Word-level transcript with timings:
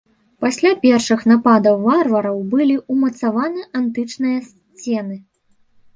Пасля 0.43 0.69
першых 0.85 1.19
нападаў 1.31 1.77
варвараў 1.83 2.37
былі 2.55 2.79
ўмацаваны 2.95 3.61
антычныя 3.81 4.37
сцены. 4.51 5.15